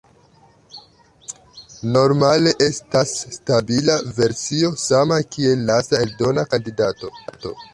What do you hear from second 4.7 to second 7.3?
sama kiel lasta eldona kandidato.